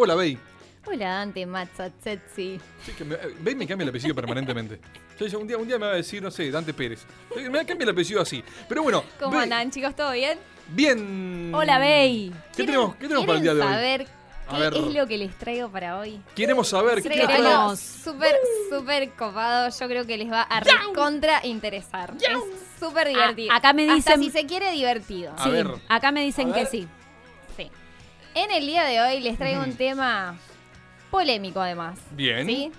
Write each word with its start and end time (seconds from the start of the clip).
Hola, 0.00 0.14
Bey. 0.14 0.38
Hola, 0.86 1.08
Dante 1.08 1.44
Mazzazetsi. 1.44 2.60
Sí, 2.86 2.92
que 2.96 3.04
me, 3.04 3.16
eh, 3.16 3.34
Bey 3.40 3.56
me 3.56 3.66
cambia 3.66 3.82
el 3.82 3.88
apellido 3.88 4.14
permanentemente. 4.14 4.78
Un, 5.36 5.48
día, 5.48 5.58
un 5.58 5.66
día 5.66 5.76
me 5.76 5.86
va 5.86 5.92
a 5.92 5.96
decir, 5.96 6.22
no 6.22 6.30
sé, 6.30 6.48
Dante 6.52 6.72
Pérez. 6.72 7.04
Me 7.50 7.66
cambia 7.66 7.82
el 7.82 7.90
apellido 7.90 8.20
así. 8.22 8.42
Pero 8.68 8.84
bueno. 8.84 9.02
¿Cómo 9.18 9.32
Bey, 9.32 9.40
andan, 9.42 9.72
chicos? 9.72 9.96
¿Todo 9.96 10.12
bien? 10.12 10.38
Bien. 10.68 11.52
Hola, 11.52 11.80
Bey. 11.80 12.32
¿Qué 12.56 12.62
tenemos, 12.62 12.94
qué 12.94 13.08
tenemos 13.08 13.26
para 13.26 13.38
el 13.38 13.42
día 13.42 13.54
de 13.54 13.60
¿Quieren 13.60 13.74
hoy? 13.74 13.74
saber 13.74 14.06
A 14.46 14.54
qué 14.54 14.60
ver. 14.60 14.74
es 14.88 14.94
lo 14.94 15.06
que 15.08 15.18
les 15.18 15.34
traigo 15.36 15.68
para 15.68 15.98
hoy? 15.98 16.20
Queremos 16.36 16.68
saber 16.68 17.02
qué 17.02 17.08
Queremos. 17.08 17.80
súper, 17.80 18.36
súper 18.70 19.10
copado. 19.14 19.70
Yo 19.76 19.88
creo 19.88 20.06
que 20.06 20.16
les 20.16 20.30
va 20.30 20.42
a 20.42 20.60
recontra 20.60 21.44
interesar. 21.44 22.14
Es 22.20 22.38
súper 22.78 23.08
divertido. 23.08 23.52
Ah, 23.52 23.56
acá 23.56 23.72
me 23.72 23.90
Hasta 23.90 24.14
dicen- 24.14 24.22
si 24.22 24.30
se 24.30 24.46
quiere, 24.46 24.70
divertido. 24.70 25.34
A 25.36 25.42
Sí, 25.42 25.50
ver. 25.50 25.66
acá 25.88 26.12
me 26.12 26.22
dicen 26.24 26.50
A 26.52 26.54
que 26.54 26.60
ver. 26.60 26.68
Sí. 26.70 26.88
En 28.34 28.50
el 28.50 28.66
día 28.66 28.84
de 28.84 29.00
hoy 29.00 29.20
les 29.20 29.36
traigo 29.36 29.62
un 29.62 29.74
tema 29.74 30.36
polémico, 31.10 31.60
además. 31.60 31.98
Bien. 32.12 32.46
¿Sí? 32.46 32.70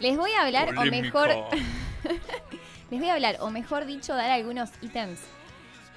Les 0.00 0.16
voy 0.16 0.32
a 0.32 0.42
hablar, 0.44 0.74
o 0.76 0.84
mejor, 0.84 1.30
les 2.90 3.00
voy 3.00 3.08
a 3.08 3.14
hablar, 3.14 3.36
o 3.40 3.50
mejor 3.50 3.86
dicho, 3.86 4.14
dar 4.14 4.30
algunos 4.30 4.70
ítems 4.82 5.20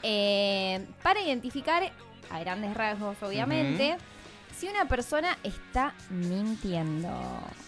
eh, 0.03 0.85
para 1.03 1.21
identificar, 1.21 1.91
a 2.29 2.39
grandes 2.39 2.73
rasgos, 2.75 3.17
obviamente, 3.21 3.97
si 4.55 4.67
una 4.67 4.85
persona 4.85 5.37
está 5.43 5.93
mintiendo. 6.09 7.09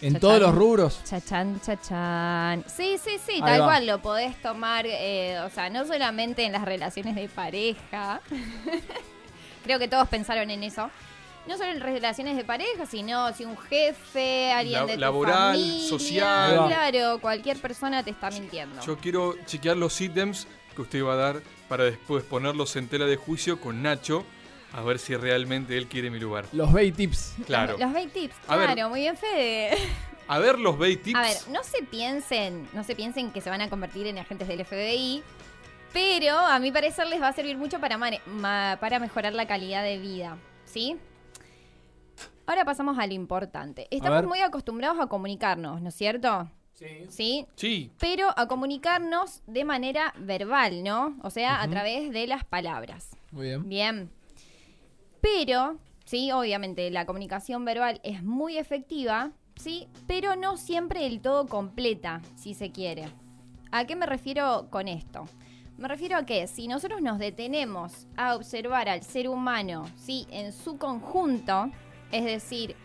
En 0.01 0.13
Chachán, 0.13 0.19
todos 0.21 0.39
los 0.41 0.55
rubros. 0.55 1.03
Chachán, 1.03 1.59
chachán. 1.61 2.63
Sí, 2.67 2.97
sí, 3.03 3.17
sí, 3.25 3.33
Ahí 3.35 3.41
tal 3.41 3.61
va. 3.61 3.65
cual 3.65 3.87
lo 3.87 4.01
podés 4.01 4.39
tomar, 4.41 4.85
eh, 4.87 5.39
o 5.45 5.49
sea, 5.49 5.69
no 5.69 5.85
solamente 5.85 6.45
en 6.45 6.51
las 6.53 6.63
relaciones 6.63 7.15
de 7.15 7.27
pareja. 7.27 8.21
Creo 9.63 9.79
que 9.79 9.87
todos 9.87 10.07
pensaron 10.07 10.49
en 10.49 10.63
eso. 10.63 10.89
No 11.47 11.57
solo 11.57 11.71
en 11.71 11.79
relaciones 11.81 12.37
de 12.37 12.43
pareja, 12.43 12.85
sino 12.85 13.33
si 13.33 13.45
un 13.45 13.57
jefe, 13.57 14.51
alguien 14.51 14.79
La- 14.81 14.85
de 14.85 14.93
tu 14.93 14.99
laboral, 14.99 15.55
familia, 15.55 15.89
social. 15.89 16.51
Ahí 16.51 16.57
va. 16.57 16.67
Claro, 16.67 17.19
cualquier 17.19 17.57
persona 17.57 18.03
te 18.03 18.11
está 18.11 18.29
mintiendo. 18.29 18.79
Yo 18.85 18.97
quiero 18.97 19.35
chequear 19.45 19.75
los 19.75 19.99
ítems 19.99 20.47
que 20.75 20.81
usted 20.83 21.03
va 21.03 21.13
a 21.13 21.17
dar 21.17 21.41
para 21.67 21.83
después 21.85 22.23
ponerlos 22.23 22.75
en 22.75 22.87
tela 22.87 23.05
de 23.05 23.15
juicio 23.17 23.59
con 23.59 23.81
Nacho. 23.81 24.23
A 24.73 24.81
ver 24.83 24.99
si 24.99 25.15
realmente 25.17 25.77
él 25.77 25.87
quiere 25.87 26.09
mi 26.09 26.17
lugar. 26.19 26.45
Los 26.53 26.71
Bay 26.71 26.91
Tips. 26.93 27.33
Claro. 27.45 27.75
Los, 27.77 27.91
bait 27.91 28.13
tips, 28.13 28.35
A 28.47 28.55
ver. 28.55 28.67
claro, 28.67 28.89
muy 28.89 29.01
bien, 29.01 29.17
Fede. 29.17 29.71
A 30.29 30.39
ver 30.39 30.57
los 30.59 30.77
Bay 30.77 30.95
Tips. 30.95 31.19
A 31.19 31.23
ver, 31.23 31.35
no 31.49 31.61
se 31.63 31.83
piensen, 31.83 32.69
no 32.71 32.85
se 32.85 32.95
piensen 32.95 33.31
que 33.31 33.41
se 33.41 33.49
van 33.49 33.59
a 33.59 33.69
convertir 33.69 34.07
en 34.07 34.17
agentes 34.19 34.47
del 34.47 34.63
FBI, 34.63 35.23
pero 35.91 36.37
a 36.37 36.57
mi 36.59 36.71
parecer 36.71 37.07
les 37.07 37.21
va 37.21 37.27
a 37.29 37.33
servir 37.33 37.57
mucho 37.57 37.79
para, 37.81 37.97
mane- 37.97 38.21
ma- 38.27 38.77
para 38.79 38.99
mejorar 38.99 39.33
la 39.33 39.45
calidad 39.45 39.83
de 39.83 39.97
vida, 39.97 40.37
¿sí? 40.63 40.95
Ahora 42.45 42.65
pasamos 42.65 42.97
a 42.97 43.07
lo 43.07 43.13
importante. 43.13 43.87
Estamos 43.91 44.19
ver. 44.19 44.27
muy 44.27 44.39
acostumbrados 44.39 44.99
a 44.99 45.07
comunicarnos, 45.07 45.81
¿no 45.81 45.89
es 45.89 45.95
cierto? 45.95 46.49
Sí. 46.73 47.05
¿Sí? 47.09 47.47
Sí. 47.55 47.91
Pero 47.99 48.27
a 48.35 48.47
comunicarnos 48.47 49.43
de 49.45 49.63
manera 49.63 50.13
verbal, 50.17 50.83
¿no? 50.83 51.15
O 51.21 51.29
sea, 51.29 51.61
a 51.61 51.67
través 51.69 52.11
de 52.11 52.25
las 52.27 52.43
palabras. 52.43 53.15
Muy 53.31 53.47
bien. 53.47 53.69
Bien. 53.69 54.09
Pero, 55.21 55.77
sí, 56.05 56.31
obviamente 56.31 56.89
la 56.89 57.05
comunicación 57.05 57.63
verbal 57.65 58.01
es 58.03 58.23
muy 58.23 58.57
efectiva, 58.57 59.31
sí, 59.55 59.87
pero 60.07 60.35
no 60.35 60.57
siempre 60.57 61.01
del 61.01 61.21
todo 61.21 61.45
completa, 61.45 62.21
si 62.35 62.55
se 62.55 62.71
quiere. 62.71 63.05
¿A 63.71 63.85
qué 63.85 63.95
me 63.95 64.07
refiero 64.07 64.67
con 64.71 64.87
esto? 64.87 65.25
Me 65.77 65.87
refiero 65.87 66.17
a 66.17 66.25
que 66.25 66.47
si 66.47 66.67
nosotros 66.67 67.01
nos 67.01 67.19
detenemos 67.19 68.07
a 68.17 68.35
observar 68.35 68.89
al 68.89 69.03
ser 69.03 69.29
humano, 69.29 69.85
sí, 69.95 70.27
en 70.31 70.51
su 70.51 70.77
conjunto, 70.77 71.71
es 72.11 72.25
decir, 72.25 72.75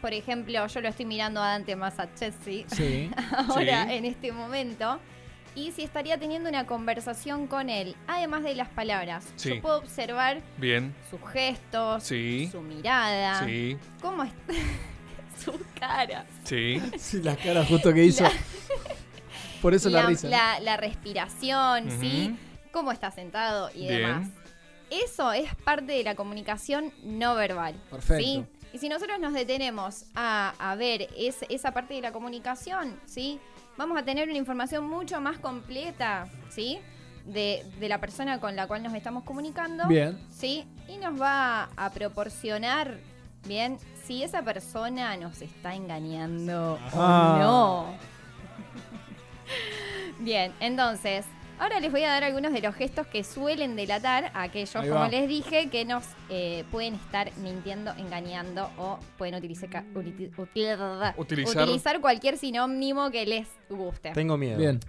por 0.00 0.12
ejemplo, 0.12 0.66
yo 0.66 0.80
lo 0.80 0.88
estoy 0.88 1.06
mirando 1.06 1.40
a 1.42 1.48
Dante 1.48 1.76
Massachesi 1.76 2.64
Sí. 2.68 3.10
ahora 3.48 3.86
Sí. 3.86 3.92
en 3.94 4.04
este 4.04 4.32
momento 4.32 4.98
y 5.54 5.70
si 5.72 5.82
estaría 5.82 6.18
teniendo 6.18 6.48
una 6.48 6.66
conversación 6.66 7.46
con 7.46 7.68
él, 7.68 7.94
además 8.06 8.42
de 8.42 8.54
las 8.54 8.68
palabras. 8.68 9.24
Sí. 9.36 9.50
Yo 9.50 9.60
puedo 9.62 9.76
observar 9.78 10.40
Bien. 10.56 10.94
sus 11.10 11.20
gestos, 11.30 12.02
Sí. 12.04 12.48
su 12.50 12.62
mirada, 12.62 13.44
Sí. 13.44 13.76
cómo 14.00 14.22
es 14.24 14.32
su 15.44 15.52
cara, 15.78 16.24
Sí. 16.44 16.80
Sí, 16.98 17.20
la 17.22 17.36
cara 17.36 17.64
justo 17.64 17.92
que 17.92 18.04
hizo. 18.04 18.24
Por 19.60 19.74
eso 19.74 19.88
la, 19.90 20.06
risa. 20.06 20.28
la- 20.28 20.58
la 20.60 20.76
respiración, 20.76 21.90
¿sí? 22.00 22.34
Cómo 22.72 22.90
está 22.90 23.10
sentado 23.10 23.70
y 23.74 23.80
Bien. 23.88 23.92
demás. 24.00 24.28
Eso 25.04 25.32
es 25.32 25.54
parte 25.64 25.92
de 25.92 26.04
la 26.04 26.14
comunicación 26.14 26.92
no 27.02 27.34
verbal. 27.34 27.74
Perfecto. 27.90 28.22
¿sí? 28.24 28.44
Y 28.74 28.78
si 28.78 28.88
nosotros 28.88 29.18
nos 29.20 29.32
detenemos 29.32 30.04
a, 30.14 30.54
a 30.58 30.74
ver 30.76 31.08
es- 31.16 31.44
esa 31.48 31.72
parte 31.72 31.94
de 31.94 32.00
la 32.02 32.12
comunicación, 32.12 32.98
¿sí? 33.06 33.38
Vamos 33.78 33.98
a 33.98 34.04
tener 34.04 34.28
una 34.28 34.36
información 34.38 34.86
mucho 34.88 35.20
más 35.20 35.38
completa, 35.38 36.28
¿sí? 36.50 36.78
De, 37.24 37.64
de 37.80 37.88
la 37.88 37.98
persona 38.00 38.38
con 38.40 38.54
la 38.56 38.66
cual 38.66 38.82
nos 38.82 38.92
estamos 38.94 39.24
comunicando. 39.24 39.86
Bien. 39.88 40.18
¿Sí? 40.30 40.66
Y 40.88 40.96
nos 40.98 41.20
va 41.20 41.70
a 41.76 41.90
proporcionar, 41.90 42.98
bien, 43.46 43.78
si 44.04 44.22
esa 44.22 44.42
persona 44.42 45.16
nos 45.16 45.40
está 45.40 45.74
engañando 45.74 46.78
Ah. 46.92 47.36
o 47.36 47.38
no. 47.38 47.96
bien, 50.24 50.52
entonces, 50.60 51.24
ahora 51.62 51.80
les 51.80 51.92
voy 51.92 52.02
a 52.02 52.08
dar 52.10 52.24
algunos 52.24 52.52
de 52.52 52.60
los 52.60 52.74
gestos 52.74 53.06
que 53.06 53.22
suelen 53.24 53.76
delatar 53.76 54.30
a 54.34 54.42
aquellos, 54.42 54.74
Ahí 54.76 54.88
como 54.88 55.00
va. 55.00 55.08
les 55.08 55.28
dije, 55.28 55.70
que 55.70 55.84
nos 55.84 56.04
eh, 56.28 56.64
pueden 56.70 56.94
estar 56.94 57.30
mintiendo, 57.38 57.92
engañando 57.92 58.68
o 58.78 58.98
pueden 59.16 59.36
utilizar, 59.36 59.70
ca- 59.70 59.84
uti- 59.94 60.30
util- 60.36 61.14
Utilizar. 61.16 61.62
utilizar 61.62 62.00
cualquier 62.00 62.36
sinónimo 62.36 63.10
que 63.10 63.24
les 63.26 63.48
guste. 63.70 64.10
Tengo 64.10 64.36
miedo. 64.36 64.58
Bien. 64.58 64.80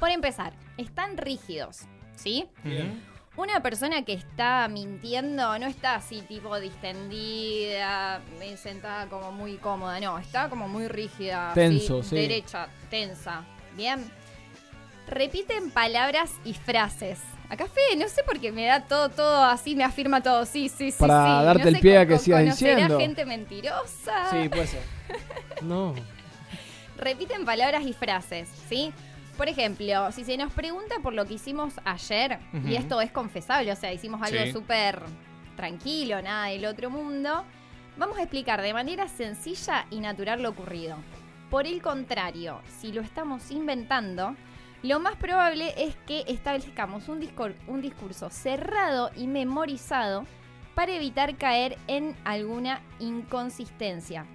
Por 0.00 0.10
empezar, 0.10 0.52
están 0.76 1.16
rígidos, 1.16 1.82
¿sí? 2.16 2.46
Ujú. 2.64 3.42
Una 3.42 3.62
persona 3.62 4.02
que 4.02 4.14
está 4.14 4.66
mintiendo 4.68 5.58
no 5.58 5.66
está 5.66 5.94
así 5.96 6.22
tipo 6.22 6.58
distendida, 6.58 8.20
eh, 8.40 8.56
sentada 8.56 9.06
como 9.08 9.30
muy 9.32 9.56
cómoda, 9.58 10.00
no, 10.00 10.18
está 10.18 10.48
como 10.48 10.68
muy 10.68 10.88
rígida, 10.88 11.50
así, 11.50 11.60
Tenso, 11.60 12.02
sí. 12.02 12.16
derecha, 12.16 12.68
tensa. 12.90 13.44
Bien. 13.76 14.04
Repiten 15.06 15.70
palabras 15.70 16.32
y 16.44 16.54
frases. 16.54 17.20
Acá 17.48 17.66
Fede, 17.68 17.96
no 18.02 18.08
sé 18.08 18.24
por 18.24 18.40
qué 18.40 18.50
me 18.50 18.64
da 18.66 18.80
todo, 18.88 19.08
todo 19.08 19.44
así, 19.44 19.76
me 19.76 19.84
afirma 19.84 20.20
todo, 20.20 20.44
sí, 20.46 20.68
sí, 20.68 20.90
sí. 20.90 20.96
Para 20.98 21.40
sí. 21.40 21.44
darte 21.44 21.62
No 21.62 21.68
el 21.68 21.74
sé, 21.76 21.80
pie 21.80 21.98
a 21.98 22.06
que 22.06 22.18
sigas 22.18 22.40
¿conocerá 22.42 22.70
diciendo. 22.74 22.98
gente 22.98 23.24
mentirosa. 23.24 24.30
Sí, 24.30 24.48
puede 24.48 24.66
ser. 24.66 24.82
No. 25.62 25.94
repiten 26.98 27.44
palabras 27.44 27.84
y 27.86 27.92
frases, 27.92 28.48
¿sí? 28.68 28.92
Por 29.36 29.48
ejemplo, 29.48 30.10
si 30.12 30.24
se 30.24 30.36
nos 30.36 30.52
pregunta 30.52 30.96
por 31.02 31.12
lo 31.12 31.24
que 31.26 31.34
hicimos 31.34 31.74
ayer, 31.84 32.38
y 32.66 32.74
esto 32.74 33.00
es 33.00 33.10
confesable, 33.12 33.70
o 33.70 33.76
sea, 33.76 33.92
hicimos 33.92 34.20
algo 34.22 34.42
Sí. 34.44 34.52
súper 34.52 35.00
tranquilo, 35.56 36.20
nada 36.22 36.46
del 36.46 36.64
otro 36.66 36.90
mundo, 36.90 37.44
vamos 37.96 38.18
a 38.18 38.22
explicar 38.22 38.60
de 38.62 38.72
manera 38.74 39.08
sencilla 39.08 39.86
y 39.90 40.00
natural 40.00 40.42
lo 40.42 40.50
ocurrido. 40.50 40.96
Por 41.50 41.66
el 41.66 41.80
contrario, 41.82 42.60
si 42.80 42.92
lo 42.92 43.02
estamos 43.02 43.50
inventando, 43.50 44.34
lo 44.86 45.00
más 45.00 45.16
probable 45.16 45.74
es 45.76 45.96
que 46.06 46.24
establezcamos 46.28 47.08
un, 47.08 47.20
discur- 47.20 47.54
un 47.66 47.80
discurso 47.82 48.30
cerrado 48.30 49.10
y 49.16 49.26
memorizado 49.26 50.24
para 50.74 50.92
evitar 50.92 51.36
caer 51.36 51.76
en 51.86 52.14
alguna 52.24 52.80
inconsistencia. 52.98 54.26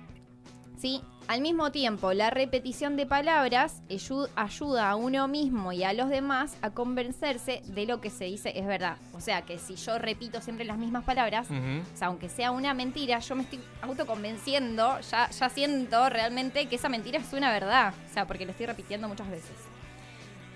¿sí? 0.78 1.02
Al 1.28 1.40
mismo 1.42 1.72
tiempo, 1.72 2.12
la 2.14 2.32
repetición 2.32 2.98
de 2.98 3.06
palabras 3.06 3.84
ayu- 3.90 4.28
ayuda 4.36 4.90
a 4.90 4.96
uno 4.96 5.28
mismo 5.28 5.72
y 5.72 5.84
a 5.84 5.94
los 5.94 6.10
demás 6.10 6.58
a 6.64 6.72
convencerse 6.72 7.62
de 7.68 7.86
lo 7.86 8.02
que 8.02 8.10
se 8.10 8.26
dice 8.26 8.52
es 8.58 8.66
verdad. 8.66 8.98
O 9.14 9.22
sea, 9.22 9.44
que 9.44 9.60
si 9.60 9.76
yo 9.76 10.00
repito 10.00 10.42
siempre 10.42 10.66
las 10.66 10.78
mismas 10.80 11.04
palabras, 11.04 11.48
o 11.52 11.98
sea, 11.98 12.08
aunque 12.08 12.28
sea 12.28 12.50
una 12.52 12.74
mentira, 12.74 13.20
yo 13.20 13.36
me 13.36 13.44
estoy 13.44 13.60
autoconvenciendo, 13.84 15.00
ya, 15.02 15.30
ya 15.30 15.50
siento 15.50 16.10
realmente 16.10 16.66
que 16.68 16.76
esa 16.76 16.90
mentira 16.90 17.20
es 17.20 17.32
una 17.34 17.52
verdad. 17.52 17.94
O 18.10 18.14
sea, 18.14 18.26
porque 18.26 18.46
lo 18.46 18.52
estoy 18.52 18.66
repitiendo 18.66 19.08
muchas 19.08 19.30
veces. 19.30 19.56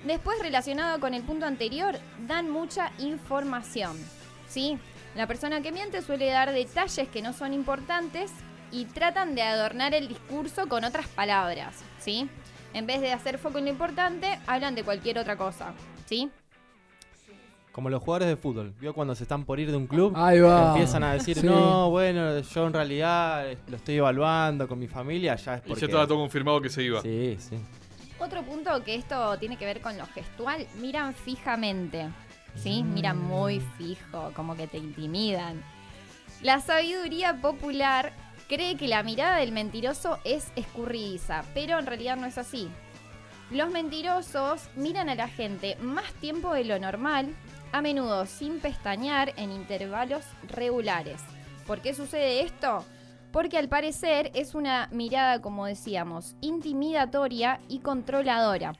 Después, 0.06 0.38
relacionado 0.42 1.00
con 1.00 1.14
el 1.14 1.24
punto 1.24 1.46
anterior, 1.46 1.96
dan 2.28 2.50
mucha 2.50 2.92
información. 3.00 3.98
¿Sí? 4.48 4.78
La 5.16 5.28
persona 5.28 5.62
que 5.62 5.72
miente 5.72 6.02
suele 6.02 6.30
dar 6.30 6.52
detalles 6.54 7.08
que 7.10 7.22
no 7.22 7.34
son 7.34 7.54
importantes 7.54 8.32
y 8.72 8.86
tratan 8.86 9.34
de 9.36 9.42
adornar 9.42 9.94
el 9.94 10.08
discurso 10.08 10.68
con 10.68 10.84
otras 10.84 11.08
palabras. 11.08 11.76
¿Sí? 12.00 12.30
En 12.74 12.86
vez 12.86 13.02
de 13.02 13.12
hacer 13.14 13.38
foco 13.38 13.58
en 13.58 13.66
lo 13.66 13.72
importante, 13.72 14.40
hablan 14.46 14.76
de 14.76 14.84
cualquier 14.84 15.18
otra 15.18 15.38
cosa. 15.38 15.74
¿Sí? 16.06 16.30
Como 17.72 17.90
los 17.90 18.02
jugadores 18.02 18.28
de 18.30 18.38
fútbol. 18.38 18.74
¿Vio 18.80 18.94
cuando 18.94 19.16
se 19.16 19.24
están 19.24 19.44
por 19.44 19.60
ir 19.60 19.70
de 19.72 19.76
un 19.78 19.88
club? 19.88 20.14
Ahí 20.16 20.40
va. 20.40 20.70
Empiezan 20.72 21.04
a 21.04 21.14
decir, 21.14 21.38
Sí. 21.40 21.46
no, 21.48 21.90
bueno, 21.90 22.40
yo 22.40 22.68
en 22.68 22.74
realidad 22.74 23.46
lo 23.68 23.76
estoy 23.76 23.96
evaluando 23.96 24.68
con 24.68 24.78
mi 24.80 24.88
familia, 24.88 25.36
ya 25.36 25.56
es 25.56 25.62
Y 25.66 25.70
porque... 25.70 25.82
ya 25.82 25.88
estaba 25.88 26.08
todo 26.08 26.20
confirmado 26.20 26.62
que 26.62 26.70
se 26.70 26.84
iba. 26.84 27.02
Sí, 27.02 27.36
sí. 27.40 27.58
Otro 28.20 28.44
punto 28.44 28.84
que 28.84 28.96
esto 28.96 29.38
tiene 29.40 29.58
que 29.58 29.66
ver 29.66 29.82
con 29.82 29.98
lo 29.98 30.06
gestual, 30.08 30.68
miran 30.76 31.14
fijamente. 31.14 32.10
¿Sí? 32.56 32.84
Miran 32.84 33.18
muy 33.18 33.60
fijo, 33.78 34.32
como 34.34 34.56
que 34.56 34.68
te 34.68 34.78
intimidan. 34.78 35.62
La 36.42 36.62
sabiduría 36.62 37.42
popular 37.42 38.14
cree 38.48 38.78
que 38.78 38.88
la 38.88 39.04
mirada 39.04 39.38
del 39.38 39.52
mentiroso 39.52 40.20
es 40.24 40.52
escurridiza, 40.56 41.44
pero 41.54 41.78
en 41.80 41.86
realidad 41.86 42.16
no 42.16 42.26
es 42.26 42.38
así. 42.38 42.70
Los 43.52 43.70
mentirosos 43.70 44.70
miran 44.76 45.10
a 45.10 45.16
la 45.16 45.28
gente 45.28 45.76
más 45.82 46.12
tiempo 46.14 46.54
de 46.54 46.64
lo 46.64 46.80
normal, 46.80 47.36
a 47.72 47.82
menudo 47.82 48.26
sin 48.26 48.60
pestañear 48.60 49.34
en 49.36 49.52
intervalos 49.52 50.24
regulares. 50.48 51.22
¿Por 51.68 51.82
qué 51.82 51.94
sucede 51.94 52.42
esto? 52.42 52.86
Porque 53.36 53.58
al 53.58 53.68
parecer 53.68 54.32
es 54.34 54.56
una 54.56 54.88
mirada, 54.94 55.42
como 55.42 55.66
decíamos, 55.66 56.38
intimidatoria 56.40 57.60
y 57.68 57.80
controladora. 57.80 58.78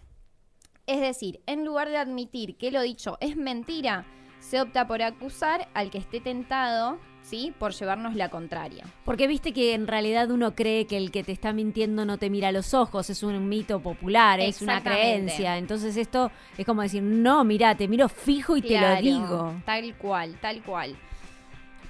Es 0.88 1.02
decir, 1.02 1.42
en 1.46 1.66
lugar 1.66 1.90
de 1.90 1.98
admitir 1.98 2.56
que 2.56 2.72
lo 2.72 2.82
dicho 2.82 3.18
es 3.20 3.36
mentira, 3.36 4.06
se 4.40 4.62
opta 4.62 4.88
por 4.88 5.02
acusar 5.02 5.68
al 5.74 5.92
que 5.92 5.98
esté 5.98 6.22
tentado, 6.22 7.00
¿sí? 7.22 7.54
Por 7.60 7.74
llevarnos 7.74 8.16
la 8.16 8.30
contraria. 8.30 8.86
Porque 9.04 9.28
viste 9.28 9.52
que 9.52 9.74
en 9.74 9.88
realidad 9.88 10.32
uno 10.32 10.56
cree 10.56 10.88
que 10.88 10.96
el 10.96 11.12
que 11.12 11.26
te 11.26 11.34
está 11.34 11.52
mintiendo 11.52 12.06
no 12.06 12.18
te 12.18 12.30
mira 12.30 12.48
a 12.48 12.54
los 12.54 12.74
ojos, 12.74 13.10
es 13.10 13.24
un 13.24 13.50
mito 13.50 13.82
popular, 13.82 14.40
es 14.40 14.62
una 14.62 14.82
creencia. 14.82 15.58
Entonces 15.58 15.98
esto 15.98 16.32
es 16.58 16.66
como 16.66 16.82
decir, 16.82 17.04
no, 17.04 17.44
mira, 17.44 17.76
te 17.76 17.90
miro 17.90 18.08
fijo 18.08 18.56
y 18.56 18.62
te 18.62 18.80
lo 18.80 18.96
digo. 19.02 19.54
Tal 19.66 19.98
cual, 19.98 20.38
tal 20.40 20.64
cual. 20.64 20.96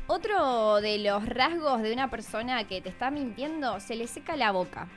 Otro 0.07 0.81
de 0.81 0.99
los 0.99 1.25
rasgos 1.25 1.81
de 1.81 1.91
una 1.91 2.11
persona 2.11 2.63
que 2.67 2.79
te 2.79 2.89
está 2.89 3.09
mintiendo, 3.09 3.79
se 3.79 3.95
le 3.95 4.05
seca 4.07 4.35
la 4.35 4.51
boca. 4.51 4.87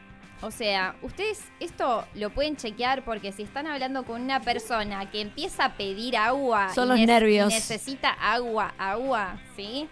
O 0.42 0.50
sea, 0.50 0.94
ustedes 1.02 1.42
esto 1.60 2.04
lo 2.14 2.30
pueden 2.30 2.56
chequear 2.56 3.04
porque 3.04 3.32
si 3.32 3.42
están 3.42 3.66
hablando 3.66 4.04
con 4.04 4.20
una 4.20 4.40
persona 4.40 5.10
que 5.10 5.20
empieza 5.20 5.64
a 5.64 5.74
pedir 5.76 6.16
agua 6.16 6.72
Son 6.74 6.86
y 6.88 6.90
los 6.90 7.06
nervios. 7.06 7.48
necesita 7.48 8.10
agua, 8.10 8.74
agua, 8.78 9.40
¿sí? 9.56 9.88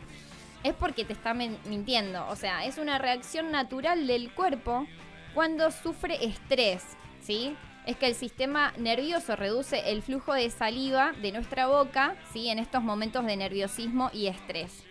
Es 0.62 0.74
porque 0.74 1.04
te 1.04 1.14
está 1.14 1.34
mintiendo. 1.34 2.26
O 2.28 2.36
sea, 2.36 2.64
es 2.64 2.78
una 2.78 2.98
reacción 2.98 3.50
natural 3.50 4.06
del 4.06 4.32
cuerpo 4.32 4.86
cuando 5.34 5.70
sufre 5.70 6.24
estrés, 6.24 6.84
¿sí? 7.22 7.56
Es 7.86 7.96
que 7.96 8.06
el 8.06 8.14
sistema 8.14 8.72
nervioso 8.78 9.34
reduce 9.34 9.90
el 9.90 10.02
flujo 10.02 10.34
de 10.34 10.50
saliva 10.50 11.12
de 11.22 11.32
nuestra 11.32 11.66
boca, 11.68 12.16
¿sí? 12.32 12.50
En 12.50 12.58
estos 12.58 12.82
momentos 12.82 13.24
de 13.24 13.36
nerviosismo 13.36 14.10
y 14.12 14.26
estrés. 14.26 14.84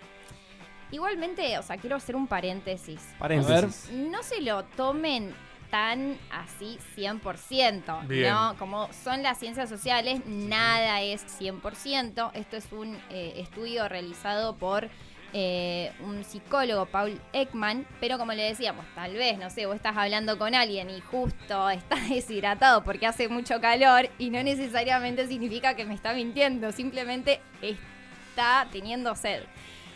Igualmente, 0.92 1.58
o 1.58 1.64
sea, 1.64 1.78
quiero 1.78 1.96
hacer 1.96 2.16
un 2.16 2.28
paréntesis. 2.28 3.02
Paréntesis. 3.20 3.90
No 3.92 4.24
se 4.24 4.42
lo 4.42 4.64
tomen 4.64 5.34
tan 5.70 6.18
así 6.32 6.78
100%, 6.96 8.08
Bien. 8.08 8.32
¿no? 8.32 8.56
Como 8.58 8.90
son 8.94 9.24
las 9.24 9.38
ciencias 9.40 9.68
sociales, 9.68 10.22
nada 10.26 11.02
es 11.02 11.26
100%. 11.40 12.32
Esto 12.34 12.58
es 12.58 12.72
un 12.72 12.96
eh, 13.10 13.34
estudio 13.38 13.90
realizado 13.90 14.56
por 14.56 14.90
eh, 15.38 15.92
un 16.00 16.24
psicólogo, 16.24 16.86
Paul 16.86 17.20
Ekman, 17.34 17.86
pero 18.00 18.18
como 18.18 18.32
le 18.32 18.44
decíamos, 18.44 18.86
tal 18.96 19.16
vez, 19.16 19.38
no 19.38 19.50
sé, 19.50 19.66
vos 19.66 19.76
estás 19.76 19.98
hablando 19.98 20.38
con 20.38 20.56
alguien 20.56 20.90
y 20.90 21.02
justo 21.02 21.70
estás 21.72 22.08
deshidratado 22.08 22.86
porque 22.86 23.06
hace 23.06 23.28
mucho 23.28 23.60
calor 23.60 24.10
y 24.18 24.30
no 24.30 24.42
necesariamente 24.44 25.28
significa 25.28 25.76
que 25.76 25.84
me 25.84 25.94
está 25.94 26.14
mintiendo, 26.14 26.72
simplemente 26.72 27.42
está 27.62 28.68
teniendo 28.72 29.14
sed. 29.16 29.44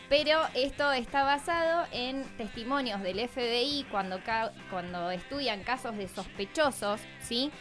Pero 0.10 0.40
esto 0.56 0.92
está 0.92 1.24
basado 1.24 1.86
en 1.92 2.24
testimonios 2.38 3.02
del 3.04 3.20
FBI 3.30 3.86
cuando, 3.92 4.20
ca- 4.24 4.52
cuando 4.72 5.12
estudian 5.12 5.62
casos 5.64 5.96
de 5.98 6.08
sospechosos, 6.08 7.00
¿sí? 7.22 7.52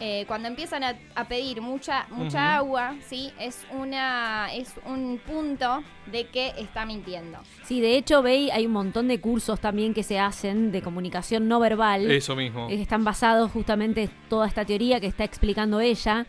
Eh, 0.00 0.24
cuando 0.28 0.46
empiezan 0.46 0.84
a, 0.84 0.94
a 1.16 1.26
pedir 1.26 1.60
mucha 1.60 2.06
mucha 2.10 2.54
agua, 2.58 2.94
¿sí? 3.04 3.32
Es, 3.40 3.66
una, 3.72 4.48
es 4.54 4.74
un 4.86 5.18
punto 5.26 5.82
de 6.06 6.28
que 6.28 6.52
está 6.56 6.86
mintiendo. 6.86 7.40
Sí, 7.64 7.80
de 7.80 7.96
hecho, 7.96 8.22
Bey, 8.22 8.48
hay 8.52 8.64
un 8.66 8.70
montón 8.72 9.08
de 9.08 9.20
cursos 9.20 9.58
también 9.58 9.94
que 9.94 10.04
se 10.04 10.20
hacen 10.20 10.70
de 10.70 10.82
comunicación 10.82 11.48
no 11.48 11.58
verbal. 11.58 12.08
Eso 12.12 12.36
mismo. 12.36 12.68
Eh, 12.70 12.80
Están 12.80 13.02
basados 13.02 13.50
justamente 13.50 14.04
en 14.04 14.10
toda 14.28 14.46
esta 14.46 14.64
teoría 14.64 15.00
que 15.00 15.08
está 15.08 15.24
explicando 15.24 15.80
ella 15.80 16.28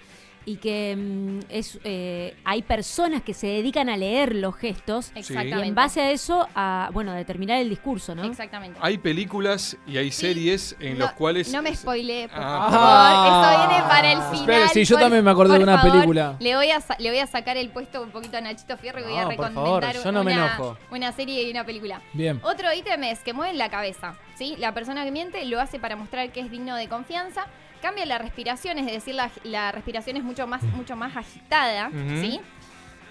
y 0.49 0.55
que 0.57 0.95
mm, 0.97 1.39
es 1.49 1.79
eh, 1.83 2.35
hay 2.43 2.63
personas 2.63 3.21
que 3.21 3.35
se 3.35 3.45
dedican 3.45 3.87
a 3.87 3.97
leer 3.97 4.33
los 4.35 4.55
gestos 4.55 5.11
y 5.15 5.33
en 5.37 5.75
base 5.75 6.01
a 6.01 6.09
eso 6.11 6.47
a 6.55 6.89
bueno 6.91 7.11
a 7.11 7.15
determinar 7.15 7.59
el 7.59 7.69
discurso, 7.69 8.15
¿no? 8.15 8.23
Exactamente. 8.23 8.79
Hay 8.81 8.97
películas 8.97 9.77
y 9.85 9.97
hay 9.97 10.09
Sí. 10.11 10.21
series 10.21 10.75
en 10.79 10.97
no, 10.97 11.05
los 11.05 11.11
cuales... 11.13 11.51
No 11.53 11.61
me 11.61 11.75
spoileé, 11.75 12.27
por 12.29 12.39
Ah. 12.41 12.67
favor. 12.71 13.55
Eso 13.59 13.67
viene 13.67 13.83
para 13.87 14.11
el 14.11 14.21
final. 14.23 14.39
Espere, 14.61 14.67
sí, 14.69 14.85
yo 14.85 14.95
por- 14.95 15.03
también 15.03 15.23
me 15.23 15.29
acordé 15.31 15.49
por 15.51 15.57
de 15.59 15.63
una 15.65 15.77
favor. 15.77 15.91
película. 15.91 16.35
Le 16.39 16.55
voy, 16.55 16.71
a 16.71 16.81
sa- 16.81 16.95
le 16.97 17.09
voy 17.11 17.19
a 17.19 17.27
sacar 17.27 17.57
el 17.57 17.69
puesto 17.69 18.01
un 18.01 18.09
poquito 18.09 18.37
a 18.37 18.41
Nachito 18.41 18.75
Fierro 18.77 19.01
y 19.01 19.03
voy 19.03 19.13
a 19.17 19.21
No, 19.21 19.23
por 19.27 19.31
recomendar 19.47 19.83
favor, 19.93 20.03
yo 20.03 20.11
no 20.11 20.23
me 20.23 20.33
una, 20.33 20.45
enojo. 20.55 20.77
una 20.91 21.11
serie 21.11 21.43
y 21.47 21.51
una 21.51 21.63
película. 21.63 22.01
Bien. 22.13 22.39
Otro 22.43 22.73
ítem 22.73 23.03
es 23.03 23.19
que 23.19 23.33
mueven 23.33 23.57
la 23.59 23.69
cabeza, 23.69 24.15
¿sí? 24.35 24.55
La 24.57 24.73
persona 24.73 25.03
que 25.05 25.11
miente 25.11 25.45
lo 25.45 25.59
hace 25.61 25.77
para 25.79 25.95
mostrar 25.95 26.31
que 26.31 26.39
es 26.39 26.49
digno 26.49 26.75
de 26.75 26.87
confianza. 26.89 27.45
Cambia 27.81 28.05
la 28.05 28.17
respiración, 28.17 28.77
es 28.77 28.85
decir, 28.85 29.15
la, 29.15 29.31
la 29.43 29.71
respiración 29.71 30.17
es 30.17 30.23
mucho 30.23 30.47
más, 30.47 30.63
mucho 30.63 30.95
más 30.95 31.15
agitada. 31.15 31.89
¿sí? 32.21 32.39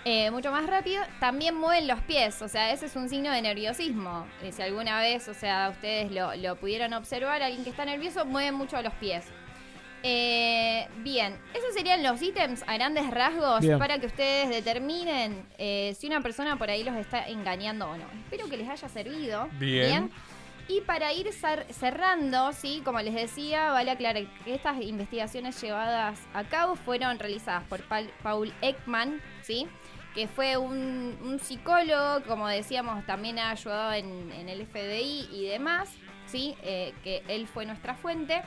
Eh, 0.04 0.30
mucho 0.30 0.50
más 0.52 0.66
rápido. 0.66 1.02
También 1.20 1.54
mueven 1.54 1.86
los 1.86 2.00
pies, 2.02 2.40
o 2.42 2.48
sea, 2.48 2.72
ese 2.72 2.86
es 2.86 2.96
un 2.96 3.08
signo 3.08 3.30
de 3.30 3.42
nerviosismo. 3.42 4.26
Eh, 4.42 4.52
si 4.52 4.62
alguna 4.62 5.00
vez, 5.00 5.28
o 5.28 5.34
sea, 5.34 5.70
ustedes 5.70 6.10
lo, 6.12 6.34
lo 6.36 6.56
pudieron 6.56 6.92
observar, 6.92 7.42
alguien 7.42 7.64
que 7.64 7.70
está 7.70 7.84
nervioso 7.84 8.24
mueve 8.24 8.52
mucho 8.52 8.80
los 8.80 8.92
pies. 8.94 9.24
Eh, 10.02 10.86
bien, 10.98 11.36
esos 11.54 11.74
serían 11.74 12.02
los 12.02 12.22
ítems 12.22 12.62
a 12.66 12.74
grandes 12.74 13.10
rasgos 13.10 13.60
Bien. 13.60 13.78
para 13.78 13.98
que 13.98 14.06
ustedes 14.06 14.48
determinen 14.48 15.44
eh, 15.58 15.96
si 15.98 16.06
una 16.06 16.20
persona 16.20 16.56
por 16.56 16.70
ahí 16.70 16.84
los 16.84 16.94
está 16.96 17.26
engañando 17.28 17.90
o 17.90 17.96
no. 17.96 18.04
Espero 18.24 18.48
que 18.48 18.56
les 18.56 18.68
haya 18.68 18.88
servido. 18.88 19.48
Bien. 19.58 20.10
Y 20.68 20.82
para 20.82 21.12
ir 21.14 21.28
cer- 21.28 21.66
cerrando, 21.70 22.52
sí, 22.52 22.82
como 22.84 23.00
les 23.00 23.14
decía, 23.14 23.70
vale 23.72 23.90
aclarar 23.90 24.26
que 24.44 24.54
estas 24.54 24.80
investigaciones 24.82 25.60
llevadas 25.62 26.18
a 26.34 26.44
cabo 26.44 26.76
fueron 26.76 27.18
realizadas 27.18 27.64
por 27.64 27.80
Paul 28.22 28.52
Ekman, 28.60 29.22
sí, 29.40 29.66
que 30.14 30.28
fue 30.28 30.58
un, 30.58 31.38
psicólogo, 31.42 32.22
como 32.26 32.46
decíamos, 32.48 33.06
también 33.06 33.38
ha 33.38 33.50
ayudado 33.50 33.94
en, 33.94 34.30
el 34.48 34.66
FBI 34.66 35.28
y 35.32 35.46
demás, 35.46 35.88
sí, 36.26 36.54
eh, 36.62 36.92
que 37.02 37.22
él 37.28 37.46
fue 37.46 37.64
nuestra 37.64 37.94
fuente. 37.94 38.42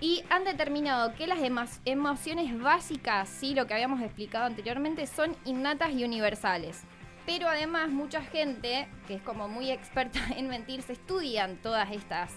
Y 0.00 0.24
han 0.28 0.44
determinado 0.44 1.14
que 1.14 1.26
las 1.26 1.38
emo- 1.38 1.80
emociones 1.86 2.60
básicas, 2.60 3.28
sí, 3.28 3.54
lo 3.54 3.66
que 3.66 3.74
habíamos 3.74 4.02
explicado 4.02 4.46
anteriormente, 4.46 5.06
son 5.06 5.34
innatas 5.44 5.92
y 5.92 6.04
universales. 6.04 6.82
Pero 7.26 7.48
además 7.48 7.88
mucha 7.90 8.20
gente, 8.22 8.88
que 9.06 9.14
es 9.14 9.22
como 9.22 9.48
muy 9.48 9.70
experta 9.70 10.18
en 10.36 10.48
mentir, 10.48 10.82
se 10.82 10.92
estudian 10.94 11.56
todas 11.62 11.90
estas 11.92 12.30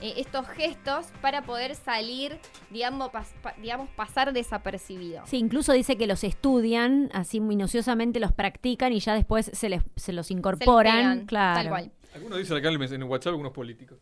eh, 0.00 0.14
estos 0.16 0.48
gestos 0.48 1.06
para 1.22 1.42
poder 1.42 1.76
salir, 1.76 2.36
digamos, 2.70 3.10
pas- 3.12 3.32
pa- 3.42 3.54
digamos 3.62 3.88
pasar 3.90 4.32
desapercibido. 4.32 5.22
Sí, 5.26 5.38
incluso 5.38 5.72
dice 5.72 5.96
que 5.96 6.08
los 6.08 6.24
estudian, 6.24 7.10
así 7.14 7.38
minuciosamente 7.38 8.18
los 8.18 8.32
practican 8.32 8.92
y 8.92 8.98
ya 8.98 9.14
después 9.14 9.50
se 9.54 9.68
les 9.68 9.82
se 9.94 10.12
los 10.12 10.26
Se 10.26 10.32
les 10.34 10.38
incorporan, 10.38 10.96
pegan, 10.96 11.26
claro. 11.26 11.54
Tal 11.60 11.68
cual. 11.68 11.92
Algunos 12.14 12.38
dicen 12.38 12.56
acá 12.56 12.68
en 12.70 12.74
el- 12.82 12.92
en 12.92 13.02
el 13.02 13.08
WhatsApp 13.08 13.30
algunos 13.30 13.52
políticos. 13.52 13.98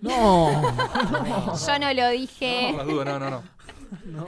No. 0.00 0.50
Yo 1.66 1.78
no 1.78 1.92
lo 1.92 2.08
dije. 2.10 2.72
No, 2.72 2.78
las 2.78 2.86
dudas, 2.86 3.06
no, 3.06 3.30
no, 3.30 3.42
no. 4.04 4.26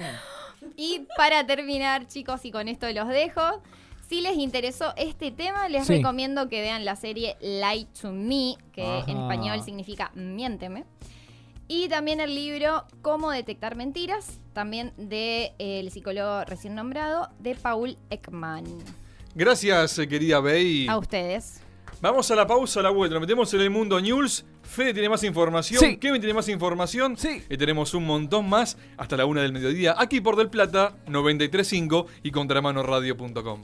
Y 0.77 1.07
para 1.17 1.47
terminar, 1.47 2.07
chicos, 2.07 2.45
y 2.45 2.51
con 2.51 2.69
esto 2.69 2.91
los 2.93 3.09
dejo. 3.09 3.63
Si 4.09 4.21
les 4.23 4.37
interesó 4.39 4.95
este 4.97 5.31
tema, 5.31 5.69
les 5.69 5.87
Sí. 5.87 5.97
recomiendo 5.97 6.49
que 6.49 6.61
vean 6.63 6.85
la 6.85 6.97
serie 6.97 7.37
Lie 7.41 7.87
to 8.01 8.11
Me, 8.13 8.57
que 8.73 8.83
Ajá. 8.83 9.11
en 9.11 9.19
español 9.19 9.63
significa 9.63 10.11
Miénteme. 10.15 10.85
Y 11.71 11.89
también 11.89 12.19
el 12.21 12.35
libro 12.35 12.85
Cómo 13.03 13.31
detectar 13.31 13.77
mentiras, 13.77 14.41
también 14.55 14.95
del 14.97 15.91
psicólogo 15.91 16.45
recién 16.47 16.75
nombrado, 16.75 17.29
de 17.39 17.55
Paul 17.55 17.99
Ekman. 18.09 18.65
Gracias, 19.35 19.99
eh, 19.99 20.09
querida 20.09 20.41
Bey. 20.41 20.89
A 20.89 20.97
ustedes. 20.97 21.61
Vamos 22.01 22.31
a 22.31 22.35
la 22.37 22.47
pausa, 22.47 22.81
a 22.81 22.85
la 22.85 22.91
vuelta. 22.91 23.15
Nos 23.15 23.21
metemos 23.21 23.53
en 23.53 23.61
el 23.61 23.71
mundo 23.71 24.01
news. 24.01 24.45
Fede 24.63 24.95
tiene 24.95 25.09
más 25.11 25.23
información. 25.25 25.81
Sí. 25.81 25.97
Kevin 25.99 26.21
tiene 26.23 26.33
más 26.33 26.49
información. 26.49 27.17
Sí. 27.19 27.43
Y 27.51 27.57
tenemos 27.59 27.93
un 27.93 28.07
montón 28.07 28.49
más 28.49 28.79
hasta 28.97 29.17
la 29.19 29.27
una 29.27 29.43
del 29.43 29.53
mediodía. 29.53 29.95
Aquí 29.99 30.21
por 30.23 30.37
Del 30.37 30.49
Plata, 30.49 30.95
93.5 31.09 32.07
y 32.23 32.31
contramanoradio.com. 32.31 33.61